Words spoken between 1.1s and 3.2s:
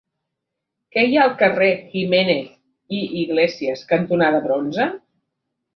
ha al carrer Jiménez i